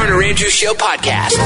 [0.00, 1.36] Garner Andrews Show podcast.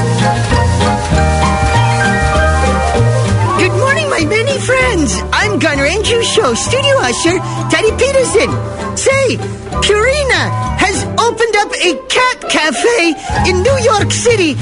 [3.59, 5.19] Good morning, my many friends.
[5.33, 7.37] I'm Garner Andrews Show studio usher,
[7.69, 8.47] Teddy Peterson.
[8.95, 9.35] Say,
[9.83, 10.43] Purina
[10.79, 14.55] has opened up a cat cafe in New York City,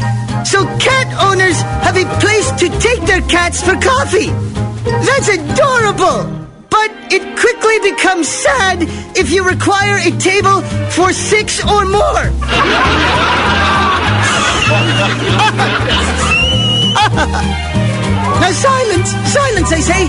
[0.43, 4.31] so cat owners have a place to take their cats for coffee.
[5.05, 6.47] That's adorable.
[6.71, 8.79] But it quickly becomes sad
[9.15, 13.39] if you require a table for six or more.
[18.39, 20.07] now silence, silence, I say.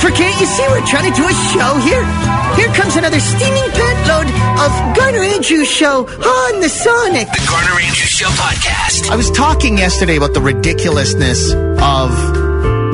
[0.00, 2.04] For can't you see we're trying to do a show here?
[2.56, 4.26] Here comes another steaming pant load
[4.60, 7.28] of Garner Andrews show on the Sonic.
[7.28, 9.10] The Garner Andrews Show podcast.
[9.10, 12.10] I was talking yesterday about the ridiculousness of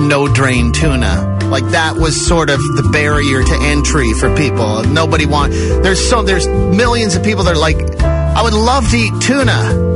[0.01, 1.39] no drain tuna.
[1.45, 4.83] Like that was sort of the barrier to entry for people.
[4.85, 5.53] Nobody want.
[5.53, 9.96] There's so there's millions of people that are like, I would love to eat tuna,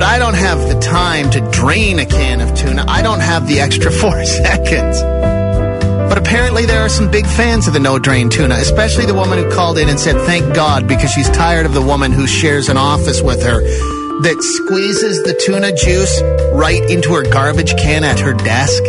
[0.00, 2.86] but I don't have the time to drain a can of tuna.
[2.88, 5.02] I don't have the extra four seconds.
[5.02, 9.38] But apparently there are some big fans of the no drain tuna, especially the woman
[9.38, 12.70] who called in and said thank God because she's tired of the woman who shares
[12.70, 16.22] an office with her that squeezes the tuna juice
[16.54, 18.82] right into her garbage can at her desk.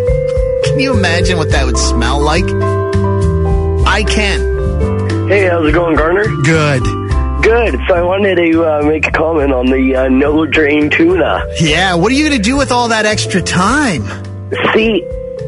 [0.63, 2.45] Can you imagine what that would smell like?
[3.85, 5.28] I can.
[5.28, 6.23] Hey, how's it going, Garner?
[6.45, 7.00] Good.
[7.52, 7.81] Good.
[7.85, 11.44] So I wanted to uh, make a comment on the uh, no drain tuna.
[11.59, 14.03] Yeah, what are you going to do with all that extra time?
[14.73, 15.03] See,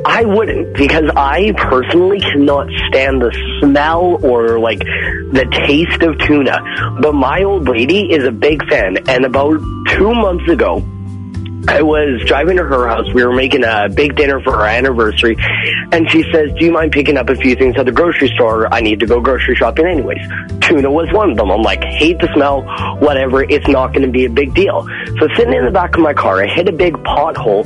[0.05, 3.31] I wouldn't because I personally cannot stand the
[3.61, 6.59] smell or like the taste of tuna.
[7.01, 10.83] But my old lady is a big fan, and about two months ago,
[11.67, 13.05] I was driving to her house.
[13.13, 15.37] We were making a big dinner for her anniversary.
[15.91, 18.71] And she says, Do you mind picking up a few things at the grocery store?
[18.73, 20.19] I need to go grocery shopping anyways.
[20.61, 21.51] Tuna was one of them.
[21.51, 22.63] I'm like, hate the smell,
[22.99, 23.43] whatever.
[23.43, 24.85] It's not going to be a big deal.
[25.19, 27.63] So sitting in the back of my car, I hit a big pothole.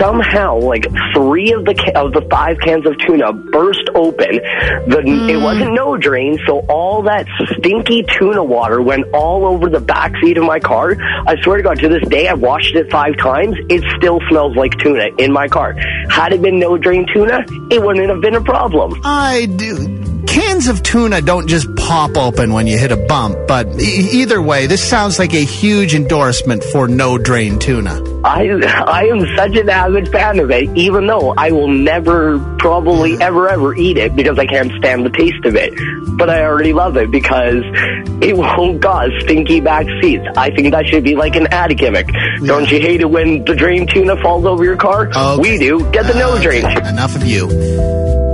[0.00, 4.40] Somehow, like three of the ca- of the five cans of tuna burst open.
[4.88, 7.26] The it wasn't no drain, so all that
[7.58, 10.96] stinky tuna water went all over the back seat of my car.
[11.00, 13.35] I swear to God, to this day, I've washed it five times.
[13.44, 15.74] It still smells like tuna in my car.
[16.08, 19.00] Had it been no drain tuna, it wouldn't have been a problem.
[19.04, 19.95] I do.
[20.26, 24.40] Cans of tuna don't just pop open when you hit a bump, but e- either
[24.42, 28.02] way, this sounds like a huge endorsement for no drain tuna.
[28.24, 28.48] I
[28.86, 33.48] I am such an avid fan of it, even though I will never, probably ever,
[33.48, 35.72] ever eat it because I can't stand the taste of it.
[36.18, 37.62] But I already love it because
[38.20, 40.24] it won't cause stinky back seats.
[40.36, 42.08] I think that should be like an ad gimmick.
[42.44, 45.08] Don't you hate it when the drain tuna falls over your car?
[45.08, 45.36] Okay.
[45.40, 45.90] We do.
[45.92, 46.64] Get the no Okay, drain.
[46.86, 47.48] Enough of you.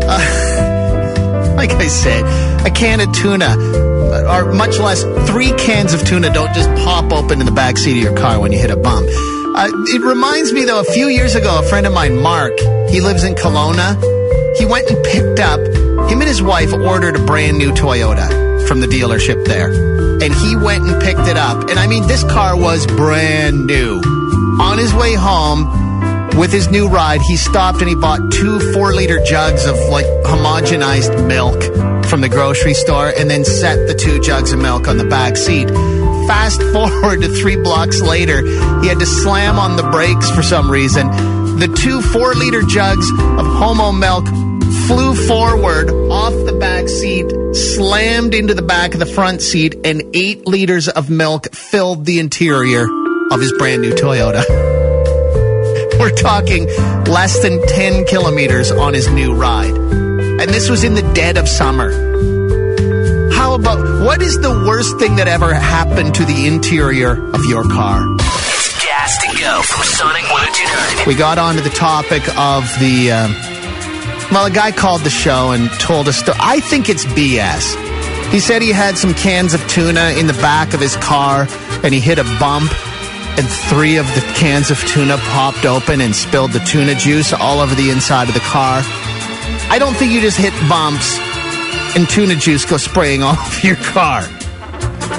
[0.04, 0.69] Uh,
[1.62, 3.54] like I said, a can of tuna,
[4.26, 7.92] or much less three cans of tuna, don't just pop open in the back seat
[7.98, 9.06] of your car when you hit a bump.
[9.06, 12.58] Uh, it reminds me, though, a few years ago, a friend of mine, Mark,
[12.88, 13.94] he lives in Kelowna.
[14.58, 15.60] He went and picked up,
[16.10, 19.70] him and his wife ordered a brand new Toyota from the dealership there.
[19.70, 21.70] And he went and picked it up.
[21.70, 24.00] And I mean, this car was brand new.
[24.60, 25.81] On his way home,
[26.38, 30.06] with his new ride, he stopped and he bought two four liter jugs of like
[30.25, 31.62] homogenized milk
[32.06, 35.37] from the grocery store and then set the two jugs of milk on the back
[35.37, 35.69] seat.
[36.26, 38.43] Fast forward to three blocks later,
[38.81, 41.09] he had to slam on the brakes for some reason.
[41.59, 44.26] The two four liter jugs of homo milk
[44.87, 50.03] flew forward off the back seat, slammed into the back of the front seat, and
[50.14, 52.87] eight liters of milk filled the interior
[53.31, 54.72] of his brand new Toyota.
[56.02, 56.66] We're talking
[57.04, 59.70] less than 10 kilometers on his new ride.
[59.70, 61.92] And this was in the dead of summer.
[63.32, 67.62] How about what is the worst thing that ever happened to the interior of your
[67.62, 68.04] car?
[68.18, 71.06] It's gas to go from Sonic 1029.
[71.06, 73.12] We got onto the topic of the.
[73.12, 73.32] Um,
[74.32, 76.20] well, a guy called the show and told us.
[76.22, 78.32] To, I think it's BS.
[78.32, 81.46] He said he had some cans of tuna in the back of his car
[81.84, 82.72] and he hit a bump
[83.38, 87.61] and three of the cans of tuna popped open and spilled the tuna juice all
[87.61, 88.82] over the inside of the car.
[89.70, 91.19] I don't think you just hit bumps
[91.96, 94.23] and tuna juice go spraying over your car.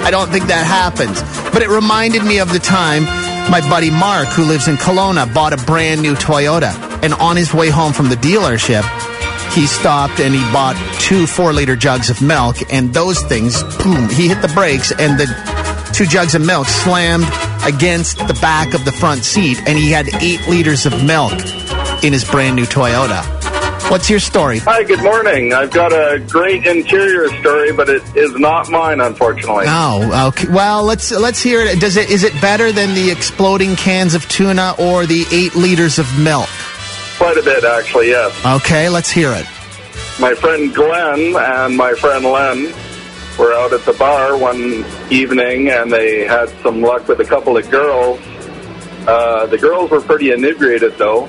[0.04, 1.22] I don't think that happens.
[1.52, 3.04] But it reminded me of the time
[3.50, 6.72] my buddy Mark, who lives in Kelowna, bought a brand new Toyota.
[7.02, 8.84] And on his way home from the dealership,
[9.52, 12.56] he stopped and he bought two four liter jugs of milk.
[12.72, 15.26] And those things, boom, he hit the brakes and the
[15.92, 17.24] two jugs of milk slammed
[17.66, 19.58] against the back of the front seat.
[19.66, 21.32] And he had eight liters of milk
[22.02, 23.24] in his brand new Toyota.
[23.90, 24.58] What's your story?
[24.60, 25.52] Hi, good morning.
[25.52, 29.66] I've got a great interior story, but it is not mine, unfortunately.
[29.68, 30.48] Oh, okay.
[30.48, 31.80] Well, let's let's hear it.
[31.80, 35.98] Does it is it better than the exploding cans of tuna or the eight liters
[35.98, 36.48] of milk?
[37.18, 38.34] Quite a bit, actually, yes.
[38.44, 39.46] Okay, let's hear it.
[40.18, 42.74] My friend Glenn and my friend Len
[43.38, 47.56] were out at the bar one evening, and they had some luck with a couple
[47.56, 48.20] of girls.
[49.06, 51.26] Uh, the girls were pretty inebriated, though.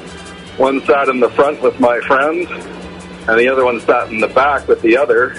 [0.58, 2.48] One sat in the front with my friend,
[3.28, 5.34] and the other one sat in the back with the other.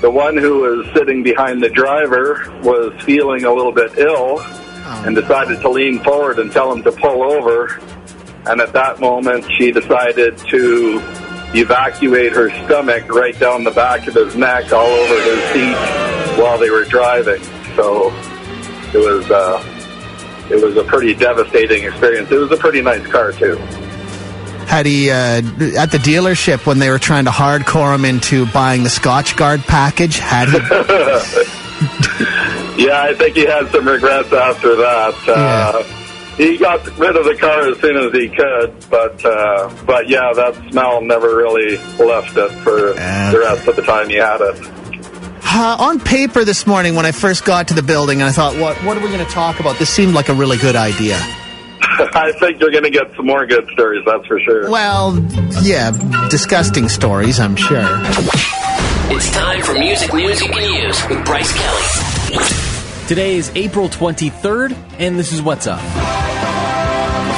[0.00, 5.14] The one who was sitting behind the driver was feeling a little bit ill and
[5.14, 7.80] decided to lean forward and tell him to pull over.
[8.46, 10.98] And at that moment, she decided to
[11.54, 16.58] evacuate her stomach right down the back of his neck, all over his seat while
[16.58, 17.42] they were driving.
[17.76, 18.10] So
[18.92, 19.62] it was uh,
[20.50, 22.30] it was a pretty devastating experience.
[22.30, 23.56] It was a pretty nice car too.
[24.66, 28.84] Had he uh, at the dealership when they were trying to hardcore him into buying
[28.84, 30.18] the Scotchgard package?
[30.18, 31.58] Had he?
[32.76, 35.14] Yeah, I think he had some regrets after that.
[35.28, 35.82] Uh,
[36.42, 40.32] he got rid of the car as soon as he could, but uh, but yeah,
[40.34, 44.82] that smell never really left it for the rest of the time he had it.
[45.44, 48.56] Uh, on paper this morning when I first got to the building, and I thought,
[48.56, 49.78] what what are we going to talk about?
[49.78, 51.16] This seemed like a really good idea.
[52.14, 54.70] I think you're going to get some more good stories, that's for sure.
[54.70, 55.18] Well,
[55.62, 55.90] yeah,
[56.28, 57.84] disgusting stories, I'm sure.
[59.14, 62.72] It's time for music news you can use with Bryce Kelly.
[63.08, 66.31] Today is April 23rd, and this is what's up.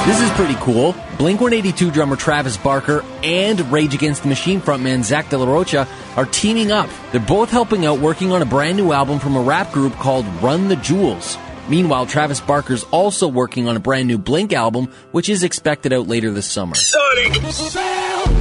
[0.05, 0.93] This is pretty cool.
[1.17, 5.87] Blink 182 drummer Travis Barker and Rage Against the Machine frontman Zach De La Rocha
[6.15, 6.91] are teaming up.
[7.11, 10.27] They're both helping out working on a brand new album from a rap group called
[10.43, 11.39] Run the Jewels.
[11.69, 16.07] Meanwhile, Travis Barker's also working on a brand new Blink album, which is expected out
[16.07, 16.75] later this summer.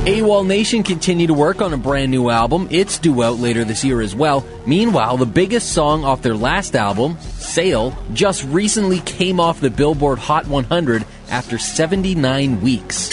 [0.07, 2.69] AWOL Nation continue to work on a brand new album.
[2.71, 4.47] It's due out later this year as well.
[4.67, 10.19] Meanwhile, the biggest song off their last album, Sail, just recently came off the Billboard
[10.19, 13.09] Hot 100 after 79 weeks.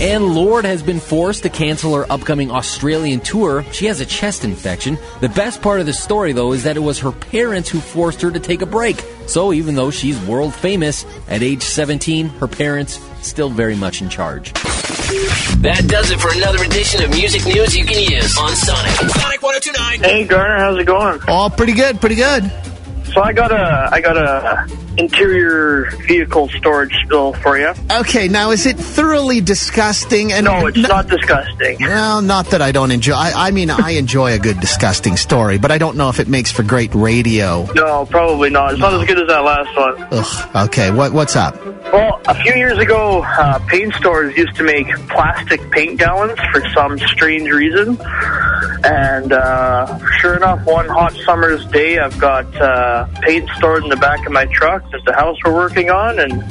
[0.00, 3.64] And Lorde has been forced to cancel her upcoming Australian tour.
[3.72, 4.96] She has a chest infection.
[5.20, 8.22] The best part of the story, though, is that it was her parents who forced
[8.22, 9.04] her to take a break.
[9.26, 14.08] So even though she's world famous, at age 17, her parents still very much in
[14.08, 14.52] charge.
[15.62, 18.92] That does it for another edition of music news you can use on Sonic.
[18.92, 19.98] Sonic 1029.
[19.98, 21.20] Hey Garner, how's it going?
[21.26, 22.44] All pretty good, pretty good.
[23.18, 27.72] So I got a I got a interior vehicle storage spill for you.
[27.90, 30.32] Okay, now is it thoroughly disgusting?
[30.32, 31.78] And No, it's not disgusting.
[31.80, 33.14] Well, not that I don't enjoy.
[33.14, 36.28] I, I mean, I enjoy a good disgusting story, but I don't know if it
[36.28, 37.66] makes for great radio.
[37.74, 38.74] No, probably not.
[38.74, 40.08] It's not as good as that last one.
[40.12, 40.66] Ugh.
[40.68, 41.56] Okay, what what's up?
[41.90, 46.62] Well, a few years ago, uh, paint stores used to make plastic paint gallons for
[46.74, 47.98] some strange reason.
[48.84, 53.96] And uh, sure enough, one hot summer's day, I've got uh, paint stored in the
[53.96, 54.88] back of my truck.
[54.90, 56.42] There's a house we're working on, and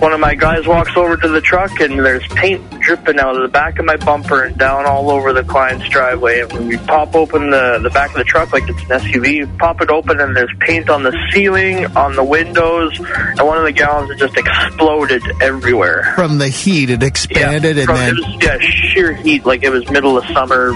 [0.00, 3.42] one of my guys walks over to the truck, and there's paint dripping out of
[3.42, 6.40] the back of my bumper and down all over the client's driveway.
[6.40, 9.58] And when we pop open the, the back of the truck like it's an SUV,
[9.58, 13.64] pop it open, and there's paint on the ceiling, on the windows, and one of
[13.64, 16.12] the gallons had just exploded everywhere.
[16.14, 18.14] From the heat, it expanded, and From- then.
[18.16, 20.72] it was yeah, sheer heat, like it was middle of summer,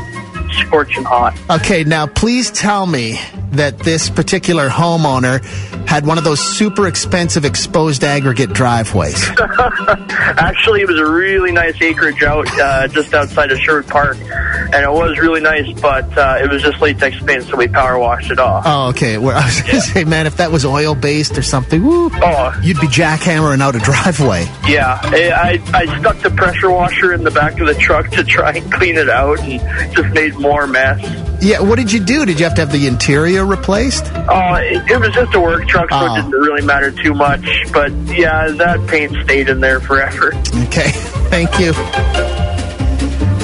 [0.53, 1.37] scorching hot.
[1.51, 3.19] Okay, now please tell me
[3.53, 5.45] that this particular homeowner
[5.87, 9.23] had one of those super expensive exposed aggregate driveways.
[9.39, 14.75] Actually, it was a really nice acreage out uh, just outside of Sherwood Park, and
[14.85, 18.31] it was really nice, but uh, it was just latex paint, so we power washed
[18.31, 18.65] it off.
[18.67, 19.19] Oh, okay.
[19.19, 22.11] Well, I was going to say, man, if that was oil based or something, woo,
[22.15, 22.59] Oh.
[22.63, 24.45] you'd be jackhammering out a driveway.
[24.67, 28.25] Yeah, I, I I stuck the pressure washer in the back of the truck to
[28.25, 29.61] try and clean it out, and
[29.95, 31.01] just made more mess.
[31.43, 32.25] Yeah, what did you do?
[32.27, 34.05] Did you have to have the interior replaced?
[34.13, 36.13] Uh, it, it was just a work truck, so Oh.
[36.15, 37.45] it didn't really matter too much.
[37.73, 40.29] But yeah, that paint stayed in there forever.
[40.67, 40.91] Okay,
[41.31, 41.73] thank you.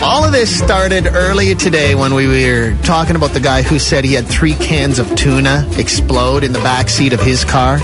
[0.01, 4.05] All of this started earlier today when we were talking about the guy who said
[4.05, 7.79] he had three cans of tuna explode in the back seat of his car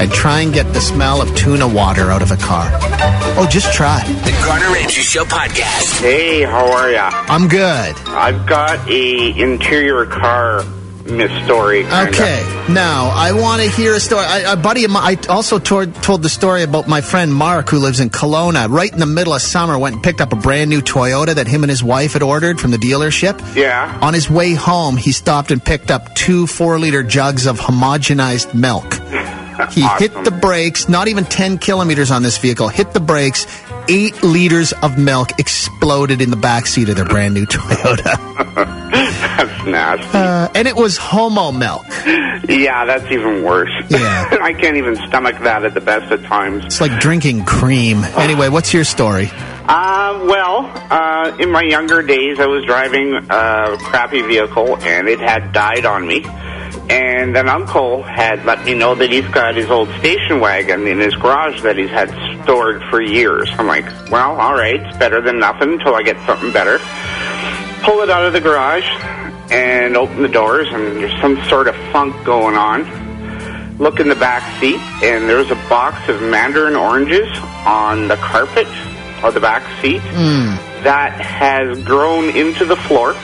[0.00, 2.70] and try and get the smell of tuna water out of a car.
[3.36, 4.02] Oh, just try.
[4.02, 6.00] The Garner Andrews Show podcast.
[6.00, 7.10] Hey, how are ya?
[7.12, 7.94] I'm good.
[8.08, 10.64] I've got a interior car
[11.10, 11.82] miss story.
[11.82, 12.08] kinda.
[12.08, 14.24] Okay, now I want to hear a story.
[14.24, 17.68] I, a buddy of mine, I also told, told the story about my friend Mark
[17.68, 18.68] who lives in Kelowna.
[18.70, 21.46] Right in the middle of summer, went and picked up a brand new Toyota that
[21.46, 23.38] him and his wife had ordered from the dealership.
[23.54, 23.98] Yeah.
[24.00, 28.54] On his way home, he stopped and picked up two four liter jugs of homogenized
[28.54, 28.99] milk.
[29.68, 33.46] He hit the brakes, not even 10 kilometers on this vehicle, hit the brakes.
[33.88, 38.16] Eight liters of milk exploded in the back seat of their brand new Toyota.
[38.90, 40.18] That's nasty.
[40.18, 41.86] Uh, and it was homo milk.
[42.48, 43.70] Yeah, that's even worse.
[43.88, 44.38] Yeah.
[44.42, 46.64] I can't even stomach that at the best of times.
[46.64, 48.04] It's like drinking cream.
[48.04, 49.30] Anyway, what's your story?
[49.32, 55.20] Uh, well, uh, in my younger days, I was driving a crappy vehicle and it
[55.20, 56.24] had died on me.
[56.90, 60.98] And an uncle had let me know that he's got his old station wagon in
[60.98, 62.10] his garage that he's had
[62.42, 63.48] stored for years.
[63.56, 66.78] I'm like, well, all right, it's better than nothing until I get something better.
[67.84, 68.88] Pull it out of the garage
[69.52, 73.78] and open the doors, and there's some sort of funk going on.
[73.78, 77.28] Look in the back seat, and there's a box of mandarin oranges
[77.64, 78.66] on the carpet
[79.22, 80.56] of the back seat hmm.
[80.82, 83.14] that has grown into the floor.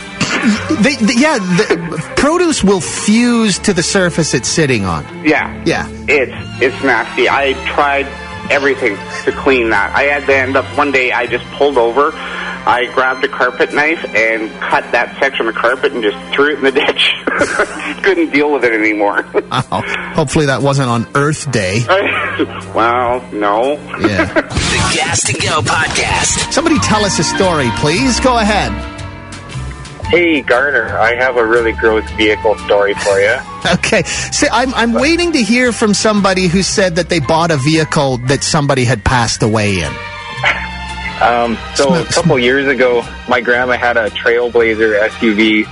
[0.82, 5.04] They, they- yeah, the produce will fuse to the surface it's sitting on.
[5.24, 5.62] Yeah.
[5.66, 5.88] Yeah.
[6.08, 7.28] It's it's nasty.
[7.28, 8.06] I tried
[8.50, 9.94] everything to clean that.
[9.94, 12.12] I had to end up one day I just pulled over.
[12.14, 16.58] I grabbed a carpet knife and cut that section of carpet and just threw it
[16.58, 17.14] in the ditch.
[18.02, 19.24] Couldn't deal with it anymore.
[19.52, 19.82] Oh,
[20.14, 21.84] hopefully that wasn't on Earth Day.
[22.74, 23.74] well, no.
[24.00, 24.24] Yeah.
[24.24, 26.52] The Gas to Go podcast.
[26.52, 28.18] Somebody tell us a story, please.
[28.20, 28.72] Go ahead.
[30.08, 33.36] Hey, Garner, I have a really gross vehicle story for you.
[33.74, 34.04] Okay.
[34.04, 38.18] See, I'm, I'm waiting to hear from somebody who said that they bought a vehicle
[38.18, 39.92] that somebody had passed away in.
[41.16, 45.66] Um, so a couple years ago, my grandma had a Trailblazer SUV,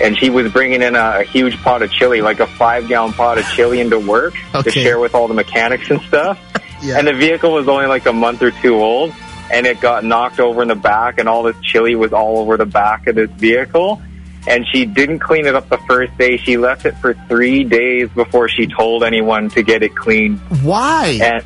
[0.00, 3.36] and she was bringing in a, a huge pot of chili, like a five-gallon pot
[3.36, 6.38] of chili, into work to share with all the mechanics and stuff.
[6.82, 6.98] Yeah.
[6.98, 9.14] And the vehicle was only like a month or two old,
[9.50, 12.56] and it got knocked over in the back, and all this chili was all over
[12.56, 14.00] the back of this vehicle.
[14.46, 16.36] And she didn't clean it up the first day.
[16.36, 20.38] She left it for three days before she told anyone to get it cleaned.
[20.62, 21.18] Why?
[21.22, 21.44] And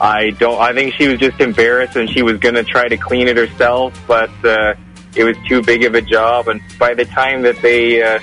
[0.00, 0.60] I don't.
[0.60, 3.36] I think she was just embarrassed, and she was going to try to clean it
[3.36, 4.74] herself, but uh,
[5.16, 6.46] it was too big of a job.
[6.46, 8.20] And by the time that they, uh,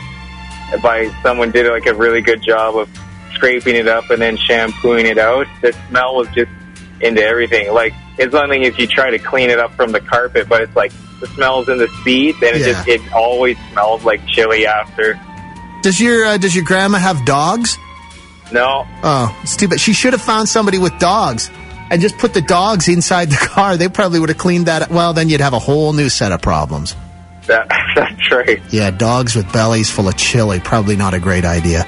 [0.81, 2.89] by someone did like a really good job of
[3.33, 6.51] scraping it up and then shampooing it out, the smell was just
[7.01, 7.73] into everything.
[7.73, 10.61] Like it's one thing if you try to clean it up from the carpet, but
[10.61, 12.73] it's like the smells in the seats, and it Yeah.
[12.73, 15.19] just it always smells like chili after.
[15.81, 17.77] Does your uh, does your grandma have dogs?
[18.51, 19.79] No, Oh, it's too bad.
[19.79, 21.49] She should have found somebody with dogs
[21.89, 23.75] and just put the dogs inside the car.
[23.77, 24.89] They probably would have cleaned that.
[24.91, 26.95] Well, then you'd have a whole new set of problems.
[27.47, 28.61] that that's right.
[28.71, 30.59] Yeah, dogs with bellies full of chili.
[30.59, 31.85] Probably not a great idea.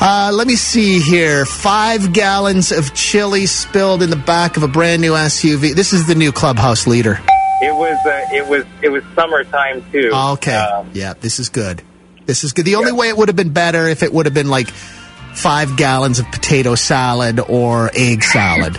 [0.00, 1.44] Uh, let me see here.
[1.44, 5.74] Five gallons of chili spilled in the back of a brand new SUV.
[5.74, 7.20] This is the new clubhouse leader.
[7.60, 10.10] It was uh, it was it was summertime too.
[10.12, 10.54] Okay.
[10.54, 11.82] Um, yeah, this is good.
[12.26, 12.64] This is good.
[12.64, 15.76] The only way it would have been better if it would have been like five
[15.76, 18.78] gallons of potato salad or egg salad.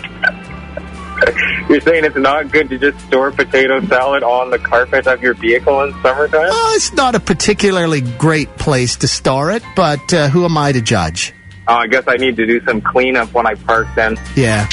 [1.70, 5.34] You're saying it's not good to just store potato salad on the carpet of your
[5.34, 6.48] vehicle in summertime?
[6.48, 10.72] Well, it's not a particularly great place to store it, but uh, who am I
[10.72, 11.32] to judge?
[11.68, 14.16] Oh, I guess I need to do some cleanup when I park then.
[14.34, 14.66] Yeah.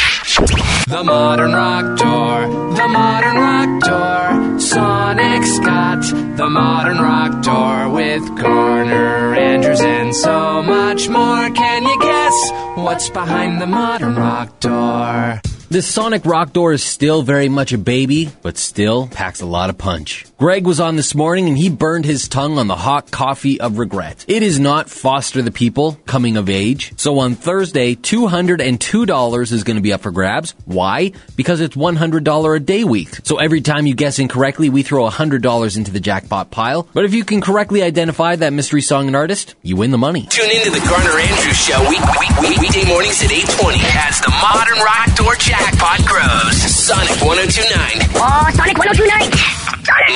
[0.87, 6.01] The modern rock door, the modern rock door, Sonic Scott,
[6.35, 11.47] the modern rock door with Garner, Andrews, and so much more.
[11.51, 15.41] Can you guess what's behind the modern rock door?
[15.69, 19.69] This Sonic Rock Door is still very much a baby, but still packs a lot
[19.69, 20.25] of punch.
[20.39, 23.79] Greg was on this morning and he burned his tongue on the hot coffee of
[23.79, 24.24] regret.
[24.27, 26.94] It is not Foster the People coming of age.
[26.96, 30.53] So on Thursday, $202 is going to be up for grabs.
[30.65, 31.13] Why?
[31.36, 33.10] Because it's $100 a day week.
[33.24, 36.88] So every time you guess incorrectly, we throw $100 into the jackpot pile.
[36.94, 40.27] But if you can correctly identify that mystery song and artist, you win the money.
[40.27, 44.29] Tune into the Garner Andrews Show week, week, week, weekday mornings at 820 as the
[44.29, 46.62] modern rock door jackpot grows.
[46.62, 48.22] Sonic 1029.
[48.22, 49.66] Oh, Sonic 1029.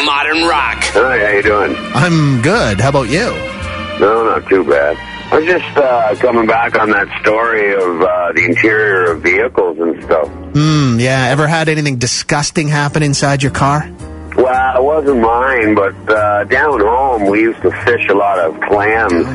[0.05, 0.83] Modern rock.
[0.93, 1.75] Hi, how you doing?
[1.93, 2.79] I'm good.
[2.81, 3.29] How about you?
[3.99, 4.97] No, not too bad.
[5.31, 9.79] I was just uh, coming back on that story of uh, the interior of vehicles
[9.79, 10.27] and stuff.
[10.27, 11.27] Hmm, yeah.
[11.29, 13.89] Ever had anything disgusting happen inside your car?
[14.35, 18.59] Well, it wasn't mine, but uh, down home we used to fish a lot of
[18.61, 19.25] clams,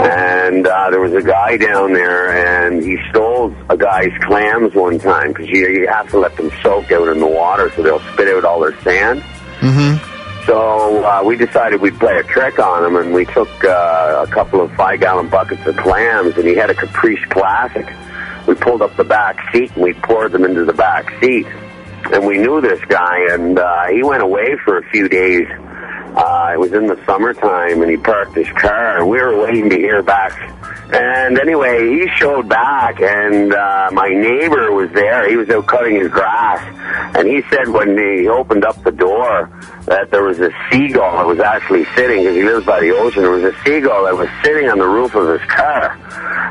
[0.00, 4.98] and uh, there was a guy down there, and he stole a guy's clams one
[4.98, 8.00] time because you, you have to let them soak out in the water so they'll
[8.12, 9.22] spit out all their sand.
[9.60, 10.46] Mm-hmm.
[10.46, 14.30] So uh, we decided we'd play a trick on him, and we took uh, a
[14.30, 17.86] couple of five-gallon buckets of clams, and he had a Caprice Classic.
[18.46, 21.46] We pulled up the back seat, and we poured them into the back seat.
[22.12, 25.46] And we knew this guy, and uh, he went away for a few days.
[26.16, 29.70] Uh, it was in the summertime, and he parked his car, and we were waiting
[29.70, 30.32] to hear back
[30.92, 35.28] And anyway, he showed back, and uh, my neighbor was there.
[35.28, 36.58] He was out cutting his grass,
[37.16, 39.48] and he said when he opened up the door
[39.86, 43.22] that there was a seagull that was actually sitting because he lives by the ocean.
[43.22, 45.96] There was a seagull that was sitting on the roof of his car,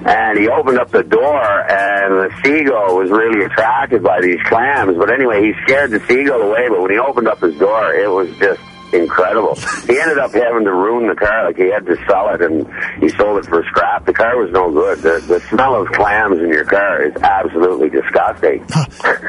[0.08, 4.98] and he opened up the door, and the seagull was really attracted by these clams.
[4.98, 6.70] But anyway, he scared the seagull away.
[6.70, 8.62] But when he opened up his door, it was just
[8.93, 9.55] incredible.
[9.88, 11.46] He ended up having to ruin the car.
[11.46, 12.67] Like he had to sell it, and
[13.00, 14.05] he sold it for scrap.
[14.05, 15.00] The car was no good.
[15.00, 18.65] The, the smell of clams in your car is absolutely disgusting.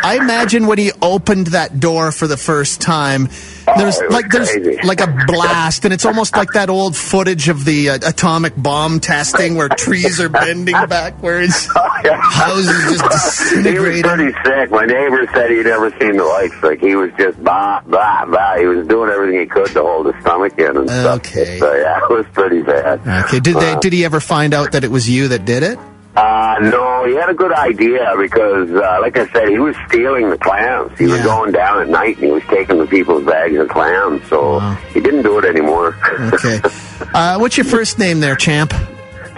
[0.03, 3.29] I imagine when he opened that door for the first time,
[3.77, 4.79] there's Oh, was like there's crazy.
[4.87, 8.99] like a blast, and it's almost like that old footage of the uh, atomic bomb
[9.01, 14.71] testing where trees are bending backwards, houses just He was pretty sick.
[14.71, 16.61] My neighbor said he'd never seen the likes.
[16.63, 18.57] Like he was just bah bah bah.
[18.59, 21.19] He was doing everything he could to hold his stomach in and stuff.
[21.19, 21.59] Okay.
[21.59, 23.01] So yeah, it was pretty bad.
[23.27, 25.63] Okay, did they Uh, did he ever find out that it was you that did
[25.63, 25.79] it?
[26.17, 30.29] Uh, no, he had a good idea because, uh, like I said, he was stealing
[30.29, 30.99] the clams.
[30.99, 34.27] He was going down at night and he was taking the people's bags of clams.
[34.29, 34.59] So
[34.93, 35.97] he didn't do it anymore.
[36.35, 36.61] Okay.
[37.15, 38.75] Uh, what's your first name there, champ?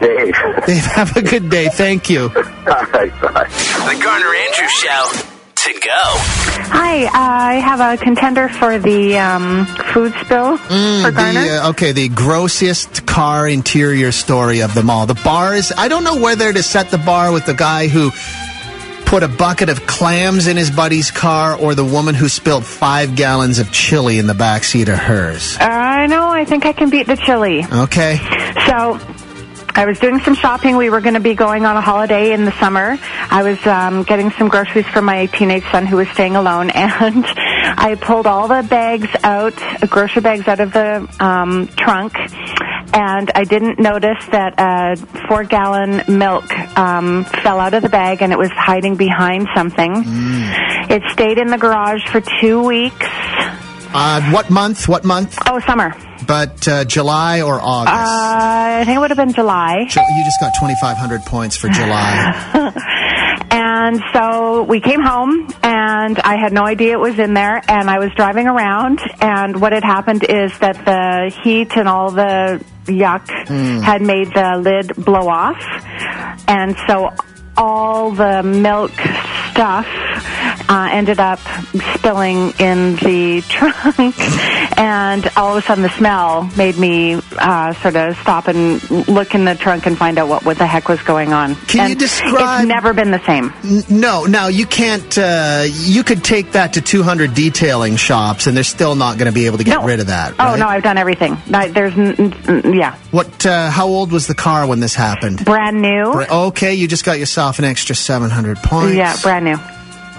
[0.00, 0.34] Dave.
[0.66, 1.68] Dave, have a good day.
[1.68, 2.22] Thank you.
[2.26, 3.48] All right, bye.
[3.48, 5.31] The Garner Andrews Show
[5.62, 6.00] to go.
[6.74, 11.40] Hi, I have a contender for the um, food spill for Garner.
[11.40, 15.06] The, uh, okay, the grossest car interior story of them all.
[15.06, 18.10] The bar is, I don't know whether to set the bar with the guy who
[19.06, 23.14] put a bucket of clams in his buddy's car or the woman who spilled five
[23.14, 25.56] gallons of chili in the backseat of hers.
[25.60, 26.28] I know.
[26.28, 27.64] I think I can beat the chili.
[27.70, 28.18] Okay.
[28.66, 28.98] So.
[29.74, 30.76] I was doing some shopping.
[30.76, 32.98] We were going to be going on a holiday in the summer.
[33.30, 37.24] I was um, getting some groceries for my teenage son who was staying alone, and
[37.26, 39.54] I pulled all the bags out,
[39.88, 42.12] grocery bags out of the um, trunk,
[42.94, 44.96] and I didn't notice that a
[45.28, 49.92] four-gallon milk um, fell out of the bag, and it was hiding behind something.
[50.90, 53.06] It stayed in the garage for two weeks.
[53.94, 54.88] Uh, what month?
[54.88, 55.38] What month?
[55.46, 55.94] Oh, summer.
[56.26, 57.94] But uh, July or August?
[57.94, 59.80] Uh, I think it would have been July.
[59.80, 62.72] You just got 2,500 points for July.
[63.54, 67.60] And so we came home, and I had no idea it was in there.
[67.68, 72.10] And I was driving around, and what had happened is that the heat and all
[72.10, 73.28] the yuck
[73.82, 75.62] had made the lid blow off,
[76.48, 77.10] and so
[77.58, 78.92] all the milk
[79.50, 79.86] stuff
[80.72, 81.38] uh, ended up
[81.94, 84.18] spilling in the trunk,
[84.78, 89.34] and all of a sudden the smell made me uh, sort of stop and look
[89.34, 91.54] in the trunk and find out what, what the heck was going on.
[91.66, 93.52] Can you describe- It's never been the same.
[93.64, 95.16] N- No, now you can't.
[95.18, 99.32] Uh, you could take that to 200 detailing shops, and they're still not going to
[99.32, 99.86] be able to get No.
[99.86, 100.34] rid of that.
[100.38, 101.36] Oh no, I've done everything.
[101.52, 103.44] I, there's, n- n- n- yeah, What?
[103.44, 105.44] Uh, how old was the car when this happened?
[105.44, 106.12] brand new.
[106.12, 108.94] Bra- Okay, you just got yourself an extra 700 points.
[108.96, 109.58] Yeah, brand new.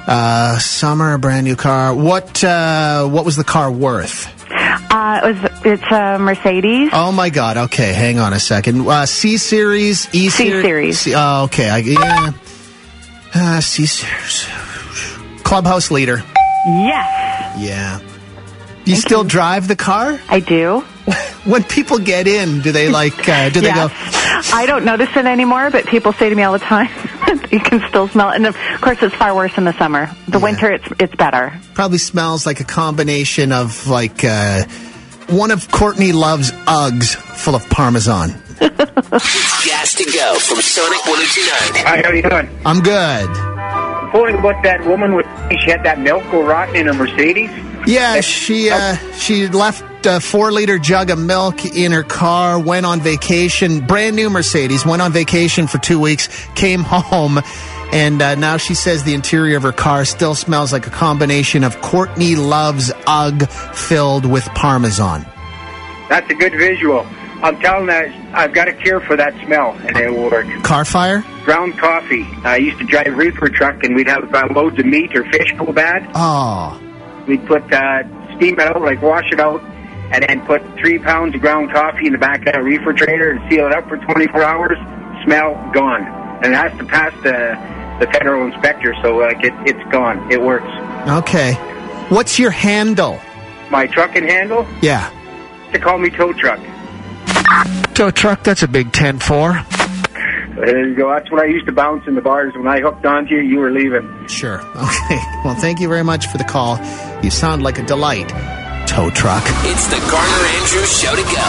[0.05, 1.95] Uh, summer, brand new car.
[1.95, 2.43] What?
[2.43, 4.27] Uh, what was the car worth?
[4.51, 6.89] Uh, it was it's a Mercedes.
[6.93, 7.57] Oh my God.
[7.57, 8.87] Okay, hang on a second.
[8.87, 10.99] Uh, C series, E C series.
[10.99, 11.69] C- oh, okay.
[11.69, 12.31] I, yeah.
[13.33, 14.45] Uh, C series.
[15.43, 16.21] Clubhouse leader.
[16.65, 17.99] Yes, Yeah.
[18.85, 20.19] You still drive the car?
[20.29, 20.83] I do.
[21.45, 23.27] When people get in, do they like?
[23.27, 23.89] Uh, do they go?
[23.91, 26.87] I don't notice it anymore, but people say to me all the time,
[27.51, 30.09] "You can still smell it." And of course, it's far worse in the summer.
[30.27, 31.53] The winter, it's it's better.
[31.73, 34.63] Probably smells like a combination of like uh,
[35.29, 38.29] one of Courtney Love's Uggs full of Parmesan.
[38.59, 41.85] Gas to go from Sonic 1029.
[41.85, 42.49] Hi, how you doing?
[42.65, 43.27] I'm good.
[44.11, 45.25] Pulling about that woman with
[45.63, 47.49] she had that milk go rotten in a Mercedes.
[47.85, 52.59] Yeah, she uh, she left a four liter jug of milk in her car.
[52.59, 54.85] Went on vacation, brand new Mercedes.
[54.85, 56.29] Went on vacation for two weeks.
[56.55, 57.39] Came home,
[57.91, 61.63] and uh, now she says the interior of her car still smells like a combination
[61.63, 65.25] of Courtney Love's UGG filled with Parmesan.
[66.09, 67.05] That's a good visual.
[67.41, 70.47] I'm telling that I've got a cure for that smell, and it will work.
[70.63, 71.23] Car fire?
[71.43, 72.23] Ground coffee.
[72.45, 75.29] I used to drive a reefer truck, and we'd have uh, loads of meat or
[75.29, 76.09] fish go bad.
[76.15, 76.79] Oh,
[77.27, 78.03] We'd put uh,
[78.37, 79.61] steam it out, like wash it out,
[80.13, 83.41] and then put three pounds of ground coffee in the back of that refrigerator and
[83.51, 84.77] seal it up for 24 hours.
[85.25, 86.03] Smell gone,
[86.43, 87.57] and it has to pass the
[87.99, 90.31] the federal inspector, so like it, it's gone.
[90.31, 90.67] It works.
[91.07, 91.53] okay.
[92.09, 93.19] What's your handle?
[93.71, 94.67] My truck and handle.
[94.81, 95.09] Yeah.
[95.71, 96.59] They call me tow truck.
[97.93, 98.43] Tow truck.
[98.43, 99.53] That's a big ten four.
[100.55, 101.09] There you go.
[101.09, 102.53] That's what I used to bounce in the bars.
[102.55, 104.27] When I hooked onto you, you were leaving.
[104.27, 104.61] Sure.
[104.75, 105.19] Okay.
[105.43, 106.77] Well, thank you very much for the call.
[107.23, 108.31] You sound like a delight.
[108.93, 109.43] Tow truck.
[109.65, 111.45] It's the Garner Andrews Show to go.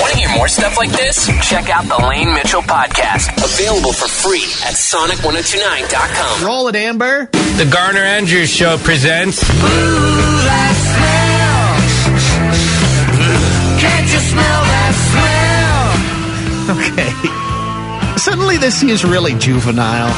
[0.00, 1.26] Want to hear more stuff like this?
[1.46, 3.28] Check out the Lane Mitchell podcast.
[3.36, 6.46] Available for free at sonic1029.com.
[6.46, 7.26] Roll it, Amber.
[7.26, 9.44] The Garner Andrews Show presents.
[13.76, 14.94] Can't you smell that
[16.64, 16.76] smell?
[16.80, 18.18] Okay.
[18.18, 20.08] Suddenly, this seems really juvenile.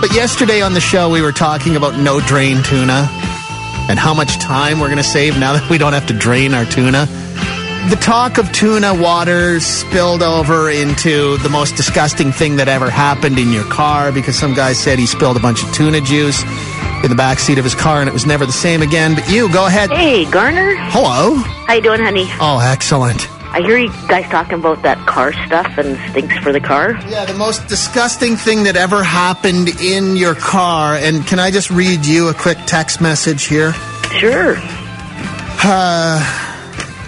[0.00, 3.08] But yesterday on the show, we were talking about no drain tuna
[3.88, 6.54] and how much time we're going to save now that we don't have to drain
[6.54, 7.06] our tuna.
[7.90, 13.38] The talk of tuna water spilled over into the most disgusting thing that ever happened
[13.38, 16.42] in your car because some guy said he spilled a bunch of tuna juice
[17.04, 19.14] in the back seat of his car and it was never the same again.
[19.14, 19.90] But you, go ahead.
[19.90, 20.74] Hey, Garner.
[20.76, 21.34] Hello.
[21.34, 22.26] How you doing, honey?
[22.40, 23.28] Oh, excellent.
[23.54, 26.98] I hear you guys talking about that car stuff and stinks for the car.
[27.08, 30.96] Yeah, the most disgusting thing that ever happened in your car.
[30.96, 33.72] And can I just read you a quick text message here?
[34.18, 34.56] Sure.
[35.62, 36.18] Uh,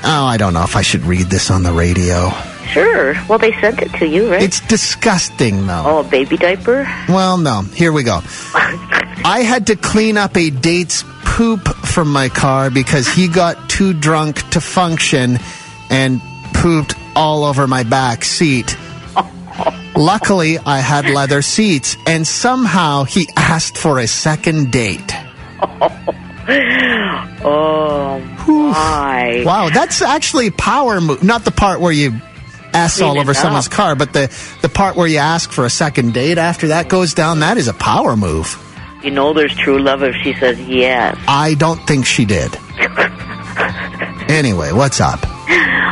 [0.04, 2.30] oh, I don't know if I should read this on the radio.
[2.68, 3.14] Sure.
[3.28, 4.40] Well, they sent it to you, right?
[4.40, 5.82] It's disgusting, though.
[5.85, 6.85] Oh, a baby diaper?
[7.09, 7.62] Well, no.
[7.62, 8.20] Here we go.
[8.54, 13.92] I had to clean up a date's poop from my car because he got too
[13.92, 15.38] drunk to function
[15.90, 16.20] and
[16.66, 18.76] pooped all over my back seat.
[19.94, 25.14] Luckily, I had leather seats, and somehow he asked for a second date.
[27.48, 29.42] Oh, my.
[29.44, 31.22] Wow, that's actually a power move.
[31.22, 32.20] Not the part where you
[32.72, 36.14] ass all over someone's car, but the, the part where you ask for a second
[36.14, 38.57] date after that goes down, that is a power move.
[39.02, 41.16] You know there's true love if she says yes.
[41.26, 42.57] I don't think she did.
[44.29, 45.36] Anyway, what's up?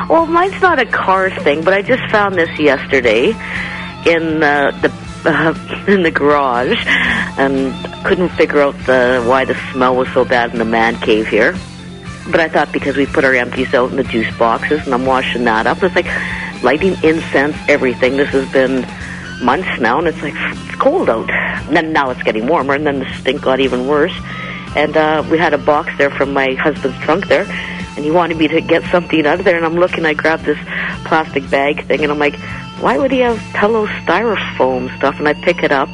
[0.09, 3.31] Well, mine's not a car thing, but I just found this yesterday
[4.07, 4.93] in uh, the
[5.25, 5.55] uh,
[5.89, 6.77] in the garage,
[7.39, 7.73] and
[8.05, 11.53] couldn't figure out the why the smell was so bad in the man cave here.
[12.31, 15.07] But I thought because we put our empties out in the juice boxes, and I'm
[15.07, 16.09] washing that up, it's like
[16.63, 18.17] lighting incense, everything.
[18.17, 18.87] This has been
[19.43, 21.31] months now, and it's like it's cold out.
[21.31, 24.15] And then now it's getting warmer, and then the stink got even worse.
[24.77, 27.47] And uh, we had a box there from my husband's trunk there,
[27.97, 29.57] and he wanted me to get something out of there.
[29.57, 30.59] And I'm looking, I grabbed this
[31.05, 32.37] plastic bag thing, and I'm like,
[32.81, 35.19] why would he have pillow styrofoam stuff?
[35.19, 35.89] And I pick it up,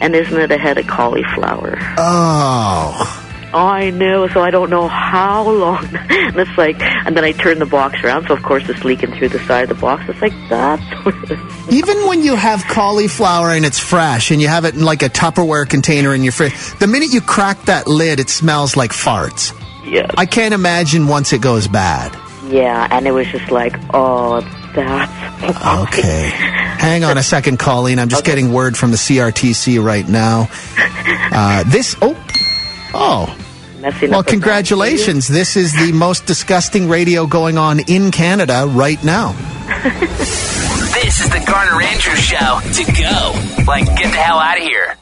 [0.00, 1.76] and isn't it a head of cauliflower?
[1.98, 3.22] Oh.
[3.54, 5.84] I know, so I don't know how long.
[5.94, 9.12] and it's like, and then I turn the box around, so of course it's leaking
[9.12, 10.04] through the side of the box.
[10.08, 11.72] It's like, that's what it is.
[11.72, 15.08] Even when you have cauliflower and it's fresh and you have it in like a
[15.08, 19.54] Tupperware container in your fridge, the minute you crack that lid, it smells like farts.
[19.86, 20.10] Yeah.
[20.16, 22.12] I can't imagine once it goes bad.
[22.50, 24.40] Yeah, and it was just like, oh,
[24.74, 25.12] that's
[25.88, 26.30] Okay.
[26.30, 27.98] Hang on a second, Colleen.
[27.98, 30.48] I'm just getting word from the CRTC right now.
[31.28, 32.16] Uh, this, oh,
[32.94, 33.38] oh.
[33.80, 35.28] messing Well, congratulations.
[35.28, 39.34] This is the most disgusting radio going on in Canada right now.
[41.02, 43.64] This is the Garner Andrews Show to go.
[43.66, 44.96] Like, get the hell out of here.